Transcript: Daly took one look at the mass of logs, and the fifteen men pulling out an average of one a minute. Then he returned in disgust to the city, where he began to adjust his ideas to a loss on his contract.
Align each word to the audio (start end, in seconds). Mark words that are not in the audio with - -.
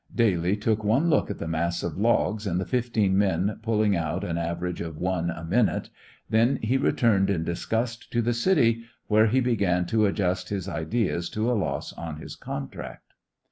Daly 0.15 0.57
took 0.57 0.83
one 0.83 1.11
look 1.11 1.29
at 1.29 1.37
the 1.37 1.47
mass 1.47 1.83
of 1.83 1.95
logs, 1.95 2.47
and 2.47 2.59
the 2.59 2.65
fifteen 2.65 3.15
men 3.15 3.59
pulling 3.61 3.95
out 3.95 4.23
an 4.23 4.35
average 4.35 4.81
of 4.81 4.97
one 4.97 5.29
a 5.29 5.43
minute. 5.45 5.91
Then 6.27 6.57
he 6.63 6.75
returned 6.75 7.29
in 7.29 7.43
disgust 7.43 8.09
to 8.11 8.23
the 8.23 8.33
city, 8.33 8.85
where 9.05 9.27
he 9.27 9.41
began 9.41 9.85
to 9.85 10.07
adjust 10.07 10.49
his 10.49 10.67
ideas 10.67 11.29
to 11.29 11.51
a 11.51 11.53
loss 11.53 11.93
on 11.93 12.15
his 12.17 12.35
contract. 12.35 13.13